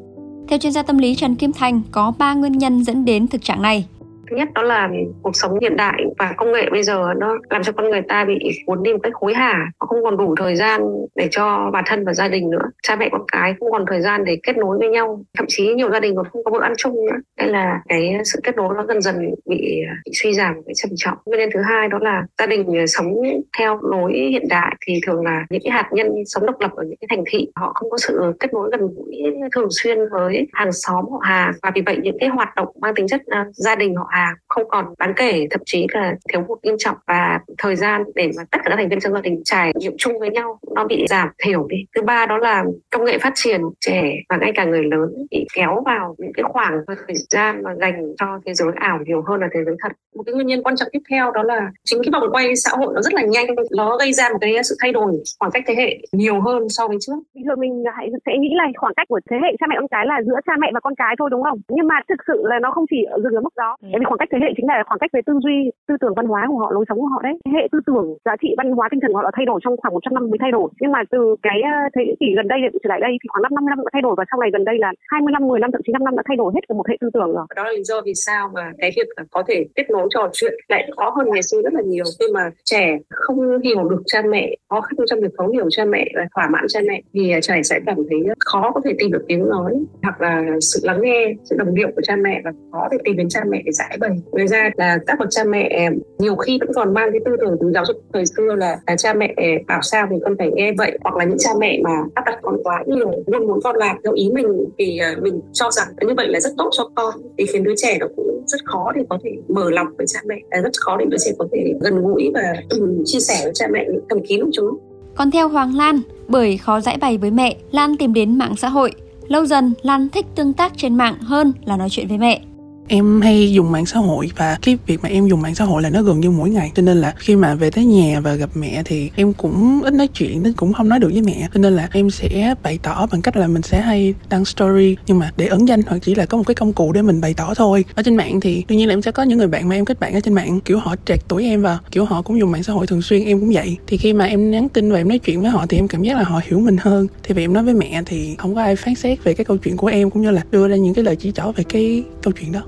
Theo 0.47 0.59
chuyên 0.59 0.71
gia 0.71 0.83
tâm 0.83 0.97
lý 0.97 1.15
Trần 1.15 1.35
Kim 1.35 1.51
Thành, 1.53 1.81
có 1.91 2.13
3 2.19 2.33
nguyên 2.33 2.51
nhân 2.51 2.83
dẫn 2.83 3.05
đến 3.05 3.27
thực 3.27 3.41
trạng 3.41 3.61
này 3.61 3.85
thứ 4.29 4.35
nhất 4.35 4.49
đó 4.55 4.61
là 4.61 4.89
cuộc 5.21 5.35
sống 5.35 5.59
hiện 5.61 5.75
đại 5.75 6.03
và 6.19 6.33
công 6.37 6.51
nghệ 6.51 6.69
bây 6.71 6.83
giờ 6.83 7.13
nó 7.17 7.37
làm 7.49 7.63
cho 7.63 7.71
con 7.71 7.89
người 7.89 8.01
ta 8.01 8.25
bị 8.25 8.39
cuốn 8.65 8.83
đi 8.83 8.93
một 8.93 8.99
cách 9.03 9.13
hối 9.15 9.33
hả. 9.33 9.71
Họ 9.79 9.87
không 9.87 10.03
còn 10.03 10.17
đủ 10.17 10.35
thời 10.35 10.55
gian 10.55 10.81
để 11.15 11.27
cho 11.31 11.69
bản 11.73 11.83
thân 11.87 12.05
và 12.05 12.13
gia 12.13 12.27
đình 12.27 12.49
nữa. 12.49 12.65
Cha 12.83 12.95
mẹ 12.95 13.09
con 13.11 13.21
cái 13.31 13.53
không 13.59 13.71
còn 13.71 13.85
thời 13.87 14.01
gian 14.01 14.25
để 14.25 14.37
kết 14.43 14.57
nối 14.57 14.77
với 14.77 14.89
nhau. 14.89 15.21
Thậm 15.37 15.45
chí 15.49 15.73
nhiều 15.73 15.91
gia 15.91 15.99
đình 15.99 16.15
còn 16.15 16.25
không 16.31 16.43
có 16.43 16.51
bữa 16.51 16.61
ăn 16.61 16.73
chung 16.77 16.93
nữa. 16.93 17.17
Đây 17.37 17.49
là 17.49 17.81
cái 17.89 18.17
sự 18.23 18.39
kết 18.43 18.55
nối 18.55 18.75
nó 18.77 18.85
dần 18.87 19.01
dần 19.01 19.15
bị, 19.19 19.35
bị 19.45 20.11
suy 20.13 20.33
giảm 20.33 20.53
cái 20.65 20.73
trầm 20.75 20.91
trọng. 20.95 21.17
Nguyên 21.25 21.39
nhân 21.39 21.49
thứ 21.53 21.61
hai 21.61 21.87
đó 21.87 21.99
là 22.01 22.23
gia 22.39 22.45
đình 22.45 22.87
sống 22.87 23.13
theo 23.57 23.79
lối 23.81 24.13
hiện 24.13 24.47
đại 24.49 24.75
thì 24.87 24.99
thường 25.07 25.25
là 25.25 25.45
những 25.49 25.61
cái 25.63 25.71
hạt 25.71 25.89
nhân 25.91 26.07
sống 26.25 26.45
độc 26.45 26.55
lập 26.59 26.71
ở 26.75 26.83
những 26.83 26.97
cái 27.01 27.07
thành 27.09 27.23
thị 27.31 27.47
họ 27.55 27.71
không 27.75 27.89
có 27.89 27.97
sự 27.97 28.33
kết 28.39 28.53
nối 28.53 28.69
gần 28.71 28.81
gũi 28.95 29.15
thường 29.55 29.67
xuyên 29.71 29.97
với 30.11 30.47
hàng 30.53 30.71
xóm 30.71 31.05
họ 31.11 31.19
hàng. 31.21 31.51
Và 31.63 31.71
vì 31.75 31.81
vậy 31.85 31.97
những 32.01 32.17
cái 32.19 32.29
hoạt 32.29 32.55
động 32.55 32.67
mang 32.81 32.95
tính 32.95 33.07
chất 33.07 33.21
uh, 33.21 33.47
gia 33.51 33.75
đình 33.75 33.95
họ 33.95 34.07
hàng 34.09 34.16
không 34.47 34.69
còn 34.69 34.85
đáng 34.99 35.13
kể 35.15 35.47
thậm 35.51 35.61
chí 35.65 35.87
là 35.93 36.15
thiếu 36.33 36.41
hụt 36.47 36.59
nghiêm 36.63 36.75
trọng. 36.77 36.97
Và 37.07 37.39
thời 37.57 37.75
gian 37.75 38.03
để 38.15 38.31
mà 38.37 38.43
tất 38.51 38.57
cả 38.63 38.69
các 38.69 38.75
thành 38.75 38.89
viên 38.89 38.99
trong 38.99 39.13
gia 39.13 39.21
đình 39.21 39.41
trải 39.45 39.73
nghiệm 39.75 39.93
chung 39.97 40.19
với 40.19 40.29
nhau 40.29 40.59
nó 40.75 40.85
bị 40.85 41.05
giảm 41.09 41.29
thiểu 41.43 41.67
đi. 41.69 41.77
Thứ 41.95 42.01
ba 42.01 42.25
đó 42.25 42.37
là 42.37 42.63
công 42.91 43.05
nghệ 43.05 43.17
phát 43.17 43.31
triển 43.35 43.61
trẻ 43.79 44.13
và 44.29 44.37
ngay 44.37 44.51
cả 44.55 44.65
người 44.65 44.83
lớn 44.83 45.09
bị 45.31 45.45
kéo 45.55 45.83
vào 45.85 46.15
những 46.17 46.33
cái 46.33 46.43
khoảng 46.43 46.73
thời 46.87 47.15
gian 47.29 47.63
mà 47.63 47.75
dành 47.75 48.13
cho 48.17 48.39
thế 48.45 48.53
giới 48.53 48.67
ảo 48.75 48.99
nhiều 49.05 49.23
hơn 49.27 49.41
là 49.41 49.47
thế 49.53 49.59
giới 49.65 49.75
thật. 49.83 49.91
Một 50.15 50.23
cái 50.25 50.35
nguyên 50.35 50.47
nhân 50.47 50.63
quan 50.63 50.75
trọng 50.75 50.87
tiếp 50.91 50.99
theo 51.09 51.31
đó 51.31 51.43
là 51.43 51.71
chính 51.83 52.01
cái 52.03 52.21
vòng 52.21 52.31
quay 52.31 52.55
xã 52.55 52.71
hội 52.77 52.93
nó 52.95 53.01
rất 53.01 53.13
là 53.13 53.21
nhanh. 53.21 53.47
Nó 53.77 53.97
gây 53.97 54.13
ra 54.13 54.29
một 54.29 54.37
cái 54.41 54.63
sự 54.63 54.75
thay 54.81 54.91
đổi 54.91 55.11
khoảng 55.39 55.51
cách 55.51 55.63
thế 55.67 55.75
hệ 55.75 55.97
nhiều 56.11 56.41
hơn 56.41 56.69
so 56.69 56.87
với 56.87 56.97
trước. 57.01 57.19
Bình 57.35 57.45
thường 57.45 57.59
mình 57.59 57.83
hãy 57.95 58.09
sẽ 58.25 58.31
nghĩ 58.39 58.49
là 58.55 58.63
khoảng 58.77 58.93
cách 58.93 59.07
của 59.07 59.19
thế 59.29 59.37
hệ 59.43 59.55
cha 59.59 59.65
mẹ 59.69 59.75
con 59.79 59.87
cái 59.87 60.05
là 60.05 60.21
giữa 60.25 60.39
cha 60.45 60.53
mẹ 60.59 60.71
và 60.73 60.79
con 60.79 60.95
cái 60.95 61.15
thôi 61.19 61.29
đúng 61.31 61.43
không? 61.43 61.59
Nhưng 61.69 61.87
mà 61.87 61.95
thực 62.09 62.19
sự 62.27 62.41
là 62.43 62.59
nó 62.61 62.71
không 62.71 62.85
chỉ 62.89 63.03
ở 63.03 63.17
dừng 63.23 63.35
ở 63.35 63.41
mức 63.41 63.55
đó. 63.55 63.77
Ừ. 63.81 63.87
vì 63.99 64.05
khoảng 64.07 64.19
cách 64.21 64.29
thế 64.31 64.39
hệ 64.41 64.49
chính 64.57 64.67
là 64.71 64.77
khoảng 64.87 64.99
cách 64.99 65.11
về 65.15 65.21
tư 65.27 65.33
duy, 65.43 65.57
tư 65.87 65.93
tưởng 66.01 66.15
văn 66.19 66.27
hóa 66.31 66.41
của 66.49 66.59
họ, 66.61 66.69
lối 66.75 66.85
sống 66.89 66.99
của 67.01 67.11
họ 67.13 67.19
đấy. 67.27 67.35
Hệ 67.55 67.63
tư 67.71 67.79
tưởng, 67.87 68.07
giá 68.25 68.35
trị 68.41 68.49
văn 68.59 68.67
hóa, 68.77 68.85
tinh 68.91 68.99
thần 69.01 69.11
của 69.11 69.17
họ 69.19 69.23
đã 69.23 69.31
thay 69.37 69.45
đổi 69.49 69.59
trong 69.63 69.77
khoảng 69.77 69.93
100 69.93 70.13
năm 70.13 70.23
mới 70.31 70.39
thay 70.41 70.51
đổi. 70.51 70.67
Nhưng 70.81 70.91
mà 70.95 71.01
từ 71.13 71.21
cái 71.47 71.57
ờ, 71.61 71.75
thế 71.93 72.01
kỷ 72.19 72.27
gần 72.37 72.47
đây 72.47 72.59
trở 72.83 72.87
lại 72.93 72.99
đây 73.05 73.13
thì 73.21 73.27
khoảng 73.31 73.43
năm 73.43 73.51
50 73.55 73.69
năm 73.71 73.79
đã 73.85 73.89
thay 73.93 74.01
đổi 74.01 74.15
và 74.17 74.23
sau 74.31 74.37
này 74.41 74.49
gần 74.53 74.63
đây 74.69 74.77
là 74.79 74.91
25 75.11 75.47
10 75.47 75.59
năm 75.59 75.71
thậm 75.71 75.81
chí 75.85 75.91
5 75.93 76.03
năm 76.03 76.15
đã 76.19 76.23
thay 76.27 76.37
đổi 76.41 76.49
hết 76.55 76.63
một 76.79 76.87
hệ 76.89 76.95
tư 77.01 77.07
tưởng 77.13 77.31
rồi. 77.37 77.45
Đó 77.55 77.63
là 77.63 77.71
lý 77.71 77.83
do 77.83 78.01
vì 78.07 78.13
sao 78.25 78.43
mà 78.55 78.65
cái 78.81 78.91
việc 78.97 79.07
có 79.31 79.43
thể 79.47 79.57
kết 79.75 79.87
nối 79.89 80.07
trò 80.13 80.29
chuyện 80.33 80.53
lại 80.67 80.81
khó 80.97 81.09
hơn 81.15 81.25
ngày 81.29 81.43
xưa 81.49 81.61
rất 81.65 81.73
là 81.73 81.81
nhiều. 81.85 82.05
Khi 82.19 82.25
mà 82.33 82.43
trẻ 82.63 82.97
không 83.09 83.37
hiểu 83.63 83.83
được 83.89 84.01
cha 84.05 84.21
mẹ, 84.29 84.55
khó 84.69 84.81
khăn 84.81 84.95
trong 85.09 85.19
việc 85.21 85.33
thấu 85.37 85.47
hiểu 85.47 85.67
cha 85.69 85.85
mẹ 85.85 86.05
và 86.15 86.23
thỏa 86.35 86.49
mãn 86.53 86.65
cha 86.67 86.79
mẹ 86.89 87.01
thì 87.13 87.31
ờ, 87.31 87.39
trẻ 87.41 87.61
sẽ 87.63 87.79
cảm 87.85 87.97
thấy 88.09 88.19
khó 88.39 88.71
có 88.75 88.81
thể 88.85 88.91
tìm 88.99 89.11
được 89.11 89.25
tiếng 89.27 89.49
nói 89.49 89.73
hoặc 90.03 90.21
là 90.21 90.43
sự 90.61 90.79
lắng 90.83 90.99
nghe, 91.01 91.33
sự 91.43 91.55
đồng 91.59 91.75
điệu 91.75 91.87
của 91.95 92.01
cha 92.03 92.15
mẹ 92.15 92.41
và 92.43 92.51
khó 92.71 92.87
để 92.91 92.97
tìm 93.03 93.17
đến 93.17 93.29
cha 93.29 93.39
mẹ 93.49 93.61
để 93.65 93.71
giải 93.71 93.96
bày 93.97 94.11
ngoài 94.31 94.47
ra 94.47 94.69
là 94.77 94.97
các 95.07 95.19
bậc 95.19 95.27
cha 95.31 95.43
mẹ 95.43 95.89
nhiều 96.17 96.35
khi 96.35 96.57
vẫn 96.59 96.69
còn 96.75 96.93
mang 96.93 97.09
cái 97.11 97.21
tư 97.25 97.31
tưởng 97.41 97.57
từ 97.61 97.71
giáo 97.73 97.85
dục 97.85 97.97
thời 98.13 98.25
xưa 98.25 98.55
là, 98.55 98.79
là 98.87 98.95
cha 98.95 99.13
mẹ 99.13 99.35
bảo 99.67 99.81
sao 99.81 100.07
thì 100.11 100.15
con 100.23 100.35
phải 100.37 100.51
nghe 100.53 100.71
vậy 100.77 100.97
hoặc 101.03 101.15
là 101.15 101.25
những 101.25 101.37
cha 101.37 101.49
mẹ 101.59 101.79
mà 101.83 101.91
áp 102.13 102.23
đặt 102.25 102.39
con 102.41 102.63
quá 102.63 102.83
nhiều 102.87 103.11
luôn 103.27 103.47
muốn 103.47 103.59
con 103.63 103.75
làm 103.75 103.97
theo 104.03 104.13
ý 104.13 104.29
mình 104.33 104.65
thì 104.77 104.97
à, 104.97 105.15
mình 105.21 105.41
cho 105.53 105.71
rằng 105.71 105.87
như 106.01 106.13
vậy 106.17 106.27
là 106.27 106.39
rất 106.39 106.49
tốt 106.57 106.69
cho 106.71 106.89
con. 106.95 107.13
Thì 107.37 107.45
khiến 107.45 107.63
đứa 107.63 107.73
trẻ 107.77 107.97
nó 107.99 108.07
cũng 108.15 108.43
rất 108.47 108.65
khó 108.65 108.91
để 108.95 109.03
có 109.09 109.17
thể 109.23 109.31
mở 109.47 109.69
lòng 109.69 109.87
với 109.97 110.07
cha 110.07 110.19
mẹ 110.25 110.35
à, 110.49 110.61
rất 110.61 110.71
khó 110.79 110.97
để 110.97 111.05
đứa 111.09 111.17
trẻ 111.17 111.31
có 111.37 111.47
thể 111.51 111.73
gần 111.81 112.01
gũi 112.01 112.31
và 112.33 112.53
ừ, 112.69 113.01
chia 113.05 113.19
sẻ 113.19 113.35
với 113.43 113.51
cha 113.55 113.67
mẹ 113.71 113.85
những 113.87 114.05
thầm 114.09 114.19
kín 114.27 114.43
của 114.43 114.51
chúng. 114.53 114.77
Còn 115.15 115.31
theo 115.31 115.49
Hoàng 115.49 115.75
Lan, 115.75 116.01
bởi 116.27 116.57
khó 116.57 116.79
giải 116.79 116.97
bày 117.01 117.17
với 117.17 117.31
mẹ, 117.31 117.55
Lan 117.71 117.97
tìm 117.97 118.13
đến 118.13 118.37
mạng 118.37 118.55
xã 118.57 118.69
hội. 118.69 118.91
Lâu 119.27 119.45
dần, 119.45 119.73
Lan 119.81 120.09
thích 120.09 120.25
tương 120.35 120.53
tác 120.53 120.71
trên 120.77 120.95
mạng 120.95 121.15
hơn 121.19 121.53
là 121.65 121.77
nói 121.77 121.87
chuyện 121.91 122.07
với 122.07 122.17
mẹ 122.17 122.41
em 122.87 123.21
hay 123.21 123.51
dùng 123.51 123.71
mạng 123.71 123.85
xã 123.85 123.99
hội 123.99 124.31
và 124.37 124.57
cái 124.61 124.77
việc 124.87 125.03
mà 125.03 125.09
em 125.09 125.27
dùng 125.27 125.41
mạng 125.41 125.55
xã 125.55 125.65
hội 125.65 125.81
là 125.81 125.89
nó 125.89 126.01
gần 126.01 126.19
như 126.19 126.31
mỗi 126.31 126.49
ngày. 126.49 126.71
Cho 126.75 126.81
nên 126.81 126.97
là 126.97 127.13
khi 127.17 127.35
mà 127.35 127.55
về 127.55 127.71
tới 127.71 127.85
nhà 127.85 128.19
và 128.19 128.35
gặp 128.35 128.49
mẹ 128.53 128.81
thì 128.85 129.11
em 129.15 129.33
cũng 129.33 129.81
ít 129.83 129.93
nói 129.93 130.07
chuyện 130.07 130.43
nên 130.43 130.53
cũng 130.53 130.73
không 130.73 130.89
nói 130.89 130.99
được 130.99 131.09
với 131.13 131.21
mẹ. 131.21 131.47
Cho 131.53 131.59
nên 131.59 131.75
là 131.75 131.89
em 131.91 132.09
sẽ 132.09 132.55
bày 132.63 132.79
tỏ 132.83 133.07
bằng 133.11 133.21
cách 133.21 133.37
là 133.37 133.47
mình 133.47 133.61
sẽ 133.61 133.81
hay 133.81 134.13
đăng 134.29 134.45
story. 134.45 134.95
Nhưng 135.07 135.19
mà 135.19 135.31
để 135.37 135.47
ẩn 135.47 135.67
danh 135.67 135.81
hoặc 135.87 135.99
chỉ 136.01 136.15
là 136.15 136.25
có 136.25 136.37
một 136.37 136.43
cái 136.47 136.55
công 136.55 136.73
cụ 136.73 136.91
để 136.91 137.01
mình 137.01 137.21
bày 137.21 137.33
tỏ 137.33 137.53
thôi. 137.53 137.85
Ở 137.95 138.03
trên 138.03 138.15
mạng 138.15 138.39
thì 138.39 138.63
đương 138.67 138.77
nhiên 138.77 138.87
là 138.87 138.93
em 138.93 139.01
sẽ 139.01 139.11
có 139.11 139.23
những 139.23 139.37
người 139.37 139.47
bạn 139.47 139.69
mà 139.69 139.75
em 139.75 139.85
kết 139.85 139.99
bạn 139.99 140.13
ở 140.13 140.19
trên 140.19 140.33
mạng. 140.33 140.59
Kiểu 140.65 140.79
họ 140.79 140.95
trạc 141.05 141.19
tuổi 141.27 141.43
em 141.43 141.61
và 141.61 141.79
kiểu 141.91 142.05
họ 142.05 142.21
cũng 142.21 142.39
dùng 142.39 142.51
mạng 142.51 142.63
xã 142.63 142.73
hội 142.73 142.87
thường 142.87 143.01
xuyên, 143.01 143.25
em 143.25 143.39
cũng 143.39 143.51
vậy. 143.53 143.77
Thì 143.87 143.97
khi 143.97 144.13
mà 144.13 144.25
em 144.25 144.51
nhắn 144.51 144.69
tin 144.69 144.91
và 144.91 144.97
em 144.97 145.07
nói 145.07 145.19
chuyện 145.19 145.41
với 145.41 145.49
họ 145.49 145.65
thì 145.69 145.77
em 145.77 145.87
cảm 145.87 146.03
giác 146.03 146.17
là 146.17 146.23
họ 146.23 146.41
hiểu 146.47 146.59
mình 146.59 146.77
hơn. 146.79 147.07
Thì 147.23 147.33
vì 147.33 147.43
em 147.43 147.53
nói 147.53 147.63
với 147.63 147.73
mẹ 147.73 148.01
thì 148.05 148.35
không 148.37 148.55
có 148.55 148.61
ai 148.61 148.75
phán 148.75 148.95
xét 148.95 149.23
về 149.23 149.33
cái 149.33 149.45
câu 149.45 149.57
chuyện 149.57 149.77
của 149.77 149.87
em 149.87 150.09
cũng 150.09 150.21
như 150.21 150.31
là 150.31 150.41
đưa 150.51 150.67
ra 150.67 150.75
những 150.75 150.93
cái 150.93 151.03
lời 151.03 151.15
chỉ 151.15 151.31
trỏ 151.31 151.51
về 151.55 151.63
cái 151.63 152.03
câu 152.21 152.33
chuyện 152.39 152.51
đó. 152.51 152.61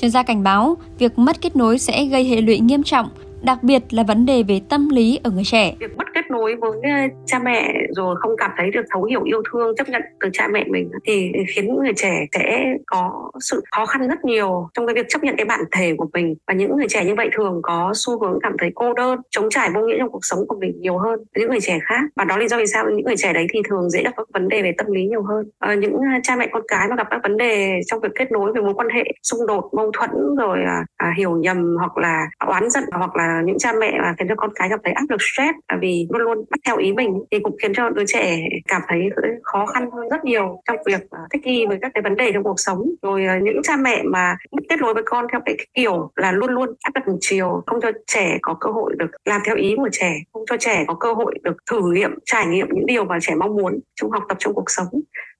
Chuyên 0.00 0.10
gia 0.10 0.22
cảnh 0.22 0.42
báo, 0.42 0.76
việc 0.98 1.18
mất 1.18 1.40
kết 1.40 1.56
nối 1.56 1.78
sẽ 1.78 2.04
gây 2.04 2.24
hệ 2.24 2.40
lụy 2.40 2.58
nghiêm 2.58 2.82
trọng 2.82 3.08
đặc 3.42 3.58
biệt 3.62 3.82
là 3.90 4.02
vấn 4.02 4.26
đề 4.26 4.42
về 4.42 4.60
tâm 4.68 4.88
lý 4.88 5.20
ở 5.22 5.30
người 5.30 5.44
trẻ. 5.44 5.74
Việc 5.80 5.96
mất 5.96 6.04
kết 6.14 6.30
nối 6.30 6.54
với 6.54 6.80
ờ, 6.82 6.98
cha 7.26 7.38
mẹ 7.38 7.74
rồi 7.96 8.16
không 8.18 8.36
cảm 8.38 8.50
thấy 8.56 8.70
được 8.70 8.84
thấu 8.90 9.04
hiểu 9.04 9.22
yêu 9.22 9.42
thương 9.50 9.76
chấp 9.76 9.88
nhận 9.88 10.02
từ 10.20 10.28
cha 10.32 10.48
mẹ 10.52 10.64
mình 10.68 10.90
thì 11.06 11.32
khiến 11.54 11.74
người 11.74 11.92
trẻ 11.96 12.26
sẽ 12.32 12.74
có 12.86 13.30
sự 13.40 13.62
khó 13.70 13.86
khăn 13.86 14.08
rất 14.08 14.24
nhiều 14.24 14.68
trong 14.74 14.86
cái 14.86 14.94
việc 14.94 15.06
chấp 15.08 15.24
nhận 15.24 15.36
cái 15.36 15.44
bản 15.44 15.60
thể 15.72 15.94
của 15.98 16.06
mình. 16.12 16.34
Và 16.46 16.54
những 16.54 16.76
người 16.76 16.86
trẻ 16.88 17.04
như 17.04 17.14
vậy 17.14 17.30
thường 17.36 17.60
có 17.62 17.92
xu 17.94 18.20
hướng 18.20 18.38
cảm 18.42 18.52
thấy 18.58 18.70
cô 18.74 18.92
đơn 18.92 19.20
chống 19.30 19.50
trải 19.50 19.70
vô 19.74 19.80
nghĩa 19.80 19.98
trong 19.98 20.10
cuộc 20.10 20.24
sống 20.24 20.46
của 20.48 20.56
mình 20.60 20.80
nhiều 20.80 20.98
hơn 20.98 21.20
những 21.36 21.50
người 21.50 21.60
trẻ 21.60 21.78
khác. 21.82 22.00
Và 22.16 22.24
đó 22.24 22.36
là 22.36 22.40
lý 22.40 22.48
do 22.48 22.56
vì 22.56 22.66
sao 22.66 22.84
những 22.90 23.04
người 23.04 23.16
trẻ 23.16 23.32
đấy 23.32 23.46
thì 23.52 23.60
thường 23.68 23.90
dễ 23.90 24.02
gặp 24.02 24.12
các 24.16 24.26
vấn 24.34 24.48
đề 24.48 24.62
về 24.62 24.72
tâm 24.78 24.86
lý 24.86 25.06
nhiều 25.06 25.22
hơn. 25.22 25.50
À, 25.58 25.74
những 25.74 25.92
ờ, 25.92 26.20
cha 26.22 26.36
mẹ 26.36 26.48
con 26.52 26.62
cái 26.68 26.88
mà 26.88 26.96
gặp 26.96 27.06
các 27.10 27.20
vấn 27.22 27.36
đề 27.36 27.80
trong 27.86 28.00
việc 28.00 28.12
kết 28.14 28.32
nối 28.32 28.52
về 28.52 28.60
mối 28.60 28.74
quan 28.74 28.88
hệ 28.88 29.04
xung 29.22 29.46
đột 29.46 29.70
mâu 29.72 29.90
thuẫn 29.92 30.10
rồi 30.38 30.58
à, 30.66 30.84
à, 30.96 31.14
hiểu 31.18 31.36
nhầm 31.36 31.76
hoặc 31.78 31.98
là 31.98 32.26
oán 32.46 32.70
giận 32.70 32.84
hoặc 32.92 33.16
là 33.16 33.27
những 33.44 33.58
cha 33.58 33.72
mẹ 33.80 33.98
mà 34.02 34.14
khiến 34.18 34.28
cho 34.28 34.34
con 34.36 34.50
cái 34.54 34.68
gặp 34.68 34.80
thấy 34.84 34.92
áp 34.92 35.04
lực 35.08 35.22
stress 35.22 35.80
vì 35.80 36.06
luôn 36.10 36.22
luôn 36.22 36.44
bắt 36.50 36.60
theo 36.66 36.76
ý 36.76 36.92
mình 36.92 37.14
thì 37.30 37.38
cũng 37.38 37.56
khiến 37.62 37.72
cho 37.74 37.90
đứa 37.90 38.04
trẻ 38.06 38.38
cảm 38.68 38.82
thấy 38.88 39.10
khó 39.42 39.66
khăn 39.66 39.90
hơn 39.90 40.08
rất 40.08 40.24
nhiều 40.24 40.62
trong 40.68 40.76
việc 40.86 41.10
à, 41.10 41.18
thích 41.32 41.42
nghi 41.44 41.66
với 41.66 41.78
các 41.82 41.90
cái 41.94 42.02
vấn 42.02 42.16
đề 42.16 42.32
trong 42.32 42.42
cuộc 42.42 42.60
sống. 42.60 42.82
Rồi 43.02 43.24
à, 43.24 43.38
những 43.42 43.62
cha 43.62 43.76
mẹ 43.76 44.02
mà 44.04 44.36
kết 44.68 44.80
nối 44.80 44.94
với 44.94 45.02
con 45.06 45.26
theo 45.32 45.40
cái 45.44 45.56
kiểu 45.74 46.10
là 46.16 46.32
luôn 46.32 46.50
luôn 46.50 46.74
áp 46.82 46.90
đặt 46.94 47.08
một 47.08 47.16
chiều, 47.20 47.62
không 47.66 47.80
cho 47.80 47.90
trẻ 48.06 48.38
có 48.42 48.56
cơ 48.60 48.70
hội 48.70 48.94
được 48.98 49.10
làm 49.24 49.40
theo 49.46 49.56
ý 49.56 49.74
của 49.76 49.88
trẻ, 49.92 50.14
không 50.32 50.42
cho 50.50 50.56
trẻ 50.56 50.84
có 50.86 50.94
cơ 50.94 51.12
hội 51.12 51.34
được 51.42 51.56
thử 51.70 51.92
nghiệm, 51.92 52.10
trải 52.24 52.46
nghiệm 52.46 52.66
những 52.70 52.86
điều 52.86 53.04
mà 53.04 53.18
trẻ 53.20 53.34
mong 53.34 53.56
muốn 53.56 53.80
trong 53.94 54.10
học 54.10 54.22
tập, 54.28 54.36
trong 54.40 54.54
cuộc 54.54 54.70
sống 54.70 54.88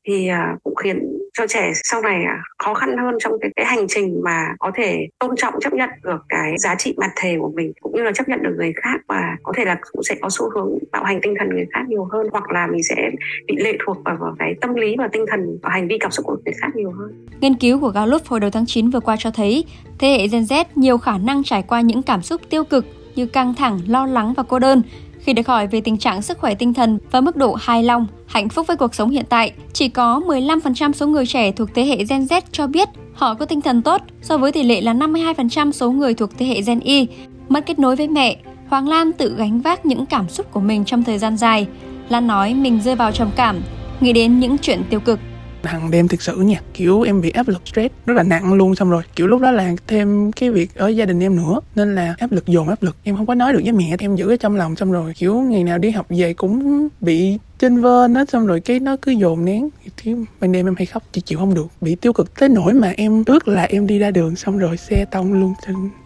thì 0.09 0.29
à, 0.29 0.57
cũng 0.65 0.75
khiến 0.75 1.19
cho 1.33 1.47
trẻ 1.47 1.73
sau 1.75 2.03
này 2.03 2.25
à, 2.25 2.43
khó 2.59 2.75
khăn 2.75 2.97
hơn 2.99 3.15
trong 3.21 3.33
cái, 3.41 3.51
cái 3.57 3.67
hành 3.67 3.87
trình 3.89 4.21
mà 4.25 4.47
có 4.59 4.71
thể 4.75 5.09
tôn 5.19 5.37
trọng 5.37 5.55
chấp 5.61 5.73
nhận 5.73 5.89
được 6.03 6.25
cái 6.29 6.59
giá 6.59 6.75
trị 6.75 6.95
mặt 6.97 7.11
thể 7.17 7.37
của 7.41 7.53
mình 7.55 7.73
cũng 7.81 7.93
như 7.97 8.03
là 8.03 8.13
chấp 8.13 8.29
nhận 8.29 8.43
được 8.43 8.55
người 8.57 8.73
khác 8.77 9.01
và 9.09 9.37
có 9.43 9.53
thể 9.57 9.65
là 9.65 9.79
cũng 9.93 10.03
sẽ 10.03 10.15
có 10.21 10.29
xu 10.31 10.51
hướng 10.51 10.79
bạo 10.93 11.05
hành 11.05 11.21
tinh 11.23 11.35
thần 11.39 11.49
người 11.49 11.67
khác 11.71 11.83
nhiều 11.89 12.05
hơn 12.13 12.27
hoặc 12.33 12.51
là 12.51 12.67
mình 12.67 12.83
sẽ 12.83 13.11
bị 13.47 13.57
lệ 13.59 13.79
thuộc 13.87 13.97
vào, 14.05 14.17
vào 14.21 14.37
cái 14.39 14.55
tâm 14.61 14.75
lý 14.75 14.95
và 14.99 15.09
tinh 15.13 15.25
thần 15.31 15.59
và 15.63 15.71
hành 15.71 15.89
vi 15.89 15.99
cảm 16.01 16.11
xúc 16.11 16.27
của 16.27 16.37
người 16.45 16.55
khác 16.61 16.69
nhiều 16.75 16.91
hơn. 16.91 17.27
Nghiên 17.41 17.55
cứu 17.55 17.81
của 17.81 17.89
Gallup 17.89 18.27
hồi 18.27 18.41
đầu 18.41 18.51
tháng 18.51 18.67
9 18.67 18.91
vừa 18.91 19.01
qua 19.01 19.17
cho 19.19 19.31
thấy 19.31 19.65
thế 19.99 20.09
hệ 20.09 20.29
Gen 20.29 20.43
Z 20.43 20.65
nhiều 20.75 20.99
khả 20.99 21.19
năng 21.19 21.45
trải 21.45 21.63
qua 21.63 21.81
những 21.81 22.03
cảm 22.03 22.23
xúc 22.23 22.41
tiêu 22.51 22.65
cực 22.65 22.85
như 23.15 23.27
căng 23.27 23.55
thẳng, 23.55 23.81
lo 23.89 24.07
lắng 24.07 24.35
và 24.37 24.43
cô 24.43 24.59
đơn 24.59 24.83
khi 25.29 25.35
được 25.35 25.49
hỏi 25.49 25.67
về 25.67 25.81
tình 25.81 25.99
trạng 25.99 26.23
sức 26.23 26.39
khỏe 26.39 26.55
tinh 26.55 26.75
thần 26.75 26.99
và 27.11 27.21
mức 27.21 27.37
độ 27.37 27.55
hài 27.55 27.83
lòng, 27.83 28.07
hạnh 28.27 28.49
phúc 28.49 28.67
với 28.67 28.77
cuộc 28.77 28.95
sống 28.95 29.11
hiện 29.11 29.25
tại, 29.29 29.53
chỉ 29.73 29.89
có 29.89 30.21
15% 30.27 30.93
số 30.93 31.07
người 31.07 31.27
trẻ 31.27 31.53
thuộc 31.53 31.69
thế 31.75 31.85
hệ 31.85 31.97
Gen 31.97 32.25
Z 32.25 32.41
cho 32.53 32.67
biết 32.67 32.89
họ 33.15 33.35
có 33.35 33.45
tinh 33.45 33.61
thần 33.61 33.83
tốt 33.83 34.03
so 34.23 34.39
với 34.39 34.53
tỷ 34.53 34.63
lệ 34.63 34.81
là 34.81 34.95
52% 34.95 35.73
số 35.73 35.91
người 35.91 36.15
thuộc 36.15 36.31
thế 36.39 36.47
hệ 36.47 36.63
Gen 36.63 36.81
Y. 36.81 37.07
Mất 37.49 37.67
kết 37.67 37.79
nối 37.79 37.97
với 37.97 38.09
mẹ, 38.09 38.37
Hoàng 38.69 38.89
Lan 38.89 39.13
tự 39.13 39.35
gánh 39.39 39.61
vác 39.61 39.87
những 39.87 40.07
cảm 40.07 40.29
xúc 40.29 40.53
của 40.53 40.61
mình 40.61 40.85
trong 40.85 41.05
thời 41.05 41.19
gian 41.19 41.37
dài. 41.37 41.67
Lan 42.09 42.27
nói 42.27 42.55
mình 42.55 42.81
rơi 42.85 42.97
vào 42.97 43.13
trầm 43.13 43.31
cảm, 43.37 43.61
nghĩ 44.01 44.13
đến 44.13 44.41
những 44.41 44.59
chuyện 44.59 44.83
tiêu 44.91 45.01
cực 45.01 45.21
hàng 45.63 45.91
đêm 45.91 46.09
thực 46.09 46.23
sự 46.23 46.37
nha. 46.37 46.61
Kiểu 46.75 47.03
em 47.03 47.21
bị 47.21 47.31
áp 47.31 47.49
lực 47.49 47.63
stress, 47.65 47.95
rất 48.07 48.15
là 48.15 48.23
nặng 48.23 48.55
luôn. 48.55 48.75
Xong 48.75 48.91
rồi, 48.91 49.03
kiểu 49.17 49.27
lúc 49.27 49.41
đó 49.41 49.51
là 49.51 49.73
thêm 49.87 50.33
cái 50.33 50.51
việc 50.51 50.75
ở 50.75 50.89
gia 50.89 51.05
đình 51.05 51.21
em 51.21 51.37
nữa, 51.37 51.61
nên 51.75 51.95
là 51.95 52.15
áp 52.19 52.33
lực, 52.33 52.47
dồn 52.47 52.69
áp 52.69 52.83
lực. 52.83 52.97
Em 53.03 53.17
không 53.17 53.27
có 53.27 53.35
nói 53.35 53.53
được 53.53 53.61
với 53.65 53.73
mẹ, 53.73 53.97
em 53.99 54.17
giữ 54.17 54.29
ở 54.29 54.37
trong 54.37 54.57
lòng. 54.57 54.77
Xong 54.77 54.93
rồi, 54.93 55.13
kiểu 55.17 55.41
ngày 55.41 55.65
nào 55.65 55.79
đi 55.79 55.91
học 55.91 56.07
về 56.09 56.35
cũng 56.35 56.89
bị 57.01 57.39
trên 57.59 57.81
vên 57.81 58.15
á 58.15 58.25
xong 58.29 58.47
rồi 58.47 58.61
cái 58.61 58.81
nó 58.81 58.97
cứ 59.03 59.13
dồn 59.13 59.45
nén. 59.45 59.69
Thì 59.97 60.15
ban 60.41 60.53
đêm 60.53 60.67
em 60.67 60.75
hay 60.77 60.87
khóc, 60.87 61.03
chị 61.13 61.21
chịu 61.21 61.39
không 61.39 61.55
được. 61.55 61.67
Bị 61.81 61.95
tiêu 61.95 62.13
cực 62.13 62.41
tới 62.41 62.49
nỗi 62.49 62.73
mà 62.73 62.93
em 62.97 63.23
ước 63.27 63.49
là 63.49 63.63
em 63.63 63.87
đi 63.87 63.99
ra 63.99 64.11
đường, 64.11 64.37
xong 64.37 64.59
rồi 64.59 64.77
xe 64.77 65.05
tông 65.05 65.33
luôn 65.33 65.55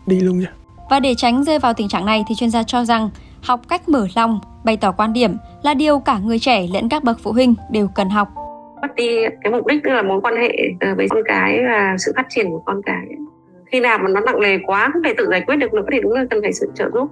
đi 0.06 0.20
luôn 0.20 0.38
rồi 0.38 0.52
và 0.92 1.00
để 1.00 1.14
tránh 1.14 1.44
rơi 1.44 1.58
vào 1.58 1.74
tình 1.74 1.88
trạng 1.88 2.06
này 2.06 2.24
thì 2.28 2.34
chuyên 2.34 2.50
gia 2.50 2.62
cho 2.62 2.84
rằng 2.84 3.10
học 3.42 3.60
cách 3.68 3.88
mở 3.88 4.06
lòng, 4.14 4.40
bày 4.64 4.76
tỏ 4.76 4.92
quan 4.92 5.12
điểm 5.12 5.36
là 5.62 5.74
điều 5.74 5.98
cả 5.98 6.18
người 6.18 6.38
trẻ 6.38 6.66
lẫn 6.72 6.88
các 6.88 7.04
bậc 7.04 7.18
phụ 7.22 7.32
huynh 7.32 7.54
đều 7.70 7.88
cần 7.88 8.10
học 8.10 8.28
mất 8.82 8.94
đi 8.94 9.16
cái 9.42 9.52
mục 9.52 9.66
đích, 9.66 9.84
tức 9.84 9.90
là 9.90 10.02
mối 10.02 10.20
quan 10.20 10.36
hệ 10.36 10.52
ờ, 10.80 10.94
với 10.96 11.06
con 11.10 11.22
cái 11.24 11.60
và 11.64 11.96
sự 11.98 12.12
phát 12.16 12.26
triển 12.28 12.50
của 12.50 12.62
con 12.66 12.80
cái. 12.86 13.06
Khi 13.66 13.80
nào 13.80 13.98
mà 13.98 14.08
nó 14.08 14.20
nặng 14.20 14.40
nề 14.40 14.58
quá, 14.66 14.90
không 14.92 15.02
thể 15.02 15.14
tự 15.18 15.28
giải 15.30 15.42
quyết 15.46 15.56
được 15.56 15.74
nữa 15.74 15.84
thì 15.92 16.00
đúng 16.00 16.12
là 16.12 16.24
cần 16.30 16.42
phải 16.42 16.52
sự 16.52 16.70
trợ 16.74 16.90
giúp. 16.94 17.08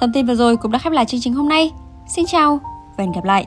Thông 0.00 0.10
tin 0.14 0.26
vừa 0.26 0.34
rồi 0.34 0.56
cũng 0.56 0.72
đã 0.72 0.78
khép 0.78 0.92
lại 0.92 1.04
chương 1.04 1.20
trình 1.20 1.32
hôm 1.32 1.48
nay. 1.48 1.70
Xin 2.06 2.24
chào 2.28 2.58
và 2.98 3.04
hẹn 3.04 3.12
gặp 3.12 3.24
lại. 3.24 3.46